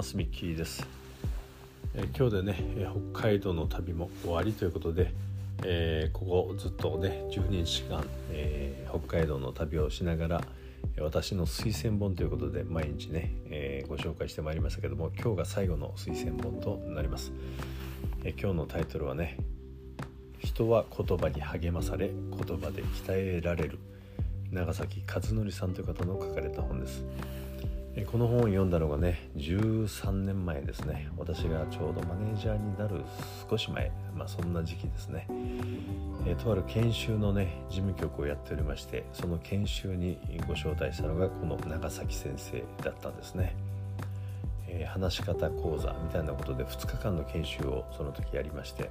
[0.00, 0.86] ますミッキーです、
[1.94, 5.12] えー、今日でね、北海道の旅も終わりということで、
[5.62, 10.44] えー、ここずっとね12日間、え北海道の旅をしながら
[11.00, 17.30] 私の推薦本ということで毎日ね、えご紹介してまいりましたけども今日が最後の推薦本となります、
[18.24, 19.36] え今日のタイトルはね
[20.38, 23.78] 人は言葉に励まされ言葉で鍛えられる
[24.50, 27.04] 長崎和則さんという方の書かれた本です。
[28.10, 31.08] この本を読んだのがね13年前ですね。
[31.18, 33.02] 私がちょうどマネージャーになる
[33.48, 33.90] 少し前。
[34.16, 35.26] まあそんな時期ですね、
[36.26, 43.56] えとある研修のね事務局をやっておりましてその研修にご招待したのがこの長崎先生だったんですね、
[44.68, 48.90] えー、話し方講座みたいなことで2日間の研修をその時やりまして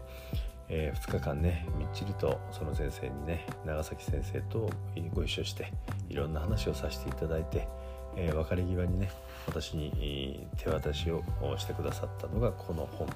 [0.72, 4.70] えー、2日間ねみっちりとその先生にね長崎先生と
[5.14, 5.74] ご一緒して
[6.10, 7.68] いろんな話をさせていただいて、
[8.16, 9.12] えー、別れ際にね
[9.48, 11.24] 私に手渡しを
[11.58, 13.08] してくださったのがこの本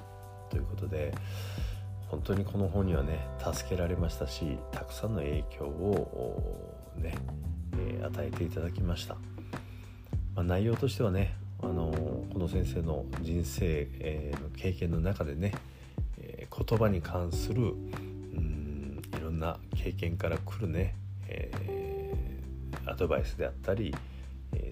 [0.50, 1.14] ということで
[2.08, 7.14] 本当にこの本にはね助けられましたしたくさんの影響をね、
[7.78, 9.14] えー、与えていただきました、
[10.34, 11.90] まあ、内容としてはねあの
[12.32, 15.52] この先生の人生、えー、の経験の中でね
[16.18, 20.94] え言葉に関するうんいろんな経験から来るね、
[21.28, 23.94] えー、アドバイスであったり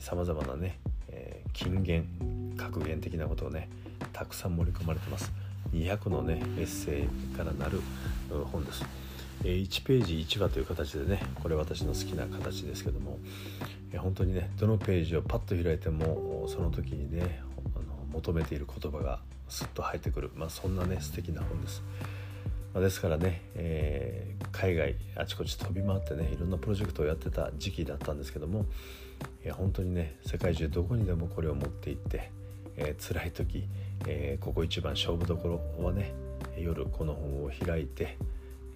[0.01, 2.05] さまざまなね、えー、金言
[2.57, 3.69] 格言的なことをね
[4.13, 5.33] たくさん盛り込まれてます。
[5.73, 7.81] 200のねエッセイからなる
[8.53, 8.85] 本です。
[9.45, 13.19] え1ページ1話という形でねこれ私の好きな形ですけども
[13.93, 17.43] え本当にねどのページをパッと開いてもその時にね
[18.13, 21.83] 求めている言葉がスッと入ってくる、まあ、そんなね素敵な本です。
[22.75, 28.65] まあ、ですからね、え、海外あちこち飛び回ってねいろんなプロジェクトをやってた時期だったんですけども
[29.45, 32.31] いや本当にね世界中どこにでもこれを持っていって、
[32.77, 33.65] えー、辛い時、
[34.07, 36.15] えー、ここ一番勝負どころはね
[36.57, 38.17] 夜この本を開いて、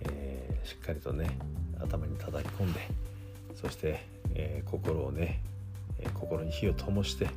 [0.00, 1.38] えー、しっかりとね
[1.80, 2.80] 頭に叩き込んで
[3.54, 4.04] そして、
[4.34, 5.40] えー、心をね、
[6.00, 7.28] えー、心に火を灯して、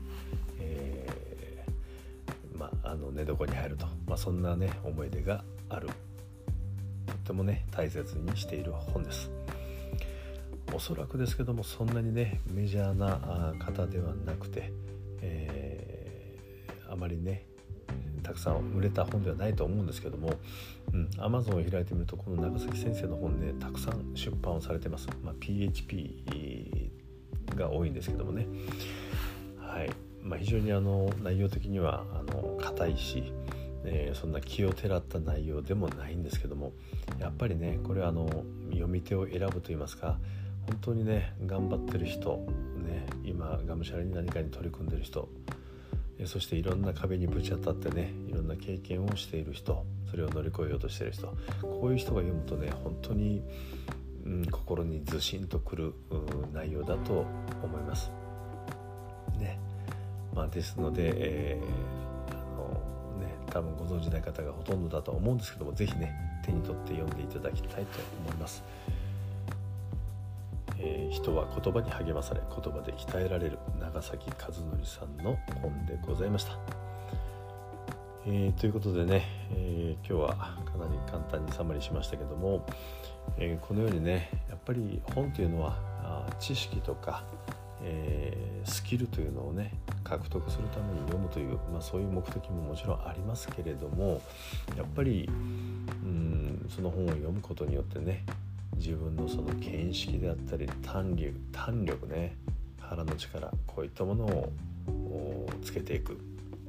[0.60, 5.88] えーまあ、の寝床に入ると、まあ、そんなね思い出がある
[7.30, 9.30] てもね大切にしている本です。
[10.74, 14.72] おそらくですけどもそんなにねメジャーな方ではなくて、
[15.22, 17.46] えー、あまりね
[18.22, 20.34] たくさん売れた本ではないと思うんですけども、
[20.94, 26.92] うん、Amazon を開いてみるとこの長崎先生の本ねたくさん出版をされてます、まあ、PHP
[27.56, 28.48] が多いんですけどもね。
[29.60, 29.90] はい。
[30.22, 33.34] まあ、非常にあの内容的にはあの硬いし、
[33.92, 36.74] えー、そんな気をてらった内容でもないんですけども
[37.20, 38.30] やっぱりねこれはあの
[38.70, 40.18] 読み手を選ぶといいますか
[40.68, 42.46] 本当にね頑張ってる人、
[42.86, 45.28] ね、今がむしゃらに何かに取り組んでる人
[46.26, 51.28] そしていろんな壁にぶち当たってねいろんな経験をしている人それを乗り越えようとしている人
[51.62, 53.42] こういう人が読むとね本当に、
[54.26, 55.94] うん、心にずしんとくる
[56.54, 57.26] 内容だと
[57.64, 58.12] 思います。
[59.40, 59.60] ね
[60.34, 62.82] まあ、ですので、えー、あの、
[63.50, 66.14] 多分ご存じない方がほとんどだと思うんですけども是非ね
[66.46, 68.64] 手に取って読んでいただきたいと思います。
[70.82, 76.58] えー、人は言葉に励まされ言葉で鍛えられる長崎和則さんの本でございました。
[78.26, 82.66] えー、ということでね、えー、今日はかなり簡単にサマリしましたけども、
[83.38, 85.78] えこのようにねやっぱり本というのは
[86.40, 87.24] 知識とか、
[87.82, 89.74] えスキルというのをね
[90.04, 94.22] 獲得するために読むという、まあ、そういう目的ももちろんありますけれども
[94.78, 95.30] やっぱり
[96.04, 98.26] うんその本を読むことによってね
[98.76, 102.36] 自分のその見識であったり胆力胆力ね
[102.80, 106.18] 腹の力こういったものをつけていく、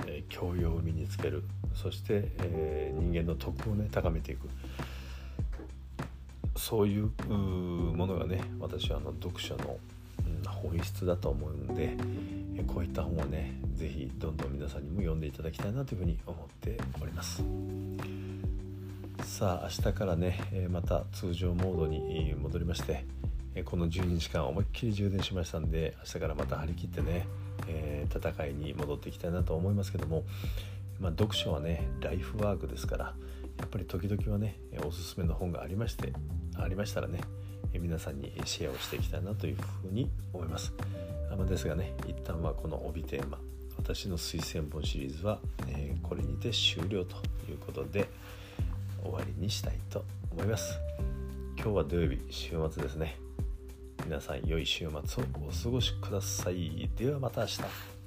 [0.06, 1.44] えー、教養を身につける
[1.74, 4.48] そして、えー、人間の徳をね高めていく。
[6.56, 9.78] そういうものがね私はあの読書の
[10.68, 11.96] 本質だと思うんで
[12.66, 17.42] こういった本をね是非どんどん皆さんにも読んでいただきたいなというふうに思っております。
[19.24, 23.04] さあ明日からねまた通常モードに戻りまして
[23.64, 27.26] この12日間思いっきり充電しましたんで明日からまた張り切ってね、
[27.66, 30.24] え、戦いに戻っていきたいなと思いますけども、
[31.00, 33.14] まあ、読書はねライフワークですから
[33.58, 36.12] やっぱり時々はねおすすめの本がありまして
[36.56, 37.20] ありましたらね
[37.78, 40.72] 皆さんにシェアをしていきたいなというふうに思います。
[41.36, 43.38] まですがね一旦はこの帯テーマ
[43.78, 45.38] 私の推薦本シリーズは、
[45.68, 47.16] えー、これにて終了と
[47.50, 48.08] いうことで
[49.02, 50.78] 終わりにしたいと思います。
[51.56, 53.16] 今日は土曜日週末ですね。
[54.04, 56.90] 皆さん良い週末をお過ごしください。
[56.96, 57.99] ではまた明日。